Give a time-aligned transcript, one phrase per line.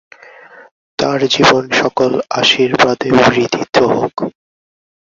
[0.99, 2.11] তার জীবন সকল
[2.39, 4.15] আশীর্বাদে বিধৃত হোক।